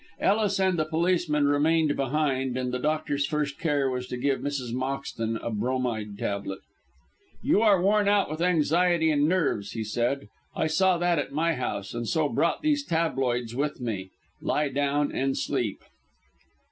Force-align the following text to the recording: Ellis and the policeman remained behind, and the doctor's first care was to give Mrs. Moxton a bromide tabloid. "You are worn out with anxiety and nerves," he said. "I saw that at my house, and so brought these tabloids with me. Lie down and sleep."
Ellis 0.19 0.59
and 0.59 0.79
the 0.79 0.85
policeman 0.85 1.47
remained 1.47 1.95
behind, 1.95 2.57
and 2.57 2.73
the 2.73 2.79
doctor's 2.79 3.27
first 3.27 3.59
care 3.59 3.87
was 3.87 4.07
to 4.07 4.17
give 4.17 4.39
Mrs. 4.39 4.73
Moxton 4.73 5.37
a 5.43 5.51
bromide 5.51 6.17
tabloid. 6.17 6.57
"You 7.43 7.61
are 7.61 7.79
worn 7.79 8.07
out 8.07 8.27
with 8.27 8.41
anxiety 8.41 9.11
and 9.11 9.29
nerves," 9.29 9.73
he 9.73 9.83
said. 9.83 10.27
"I 10.55 10.65
saw 10.65 10.97
that 10.97 11.19
at 11.19 11.31
my 11.33 11.53
house, 11.53 11.93
and 11.93 12.07
so 12.07 12.27
brought 12.29 12.63
these 12.63 12.83
tabloids 12.83 13.53
with 13.53 13.79
me. 13.79 14.09
Lie 14.41 14.69
down 14.69 15.11
and 15.11 15.37
sleep." 15.37 15.83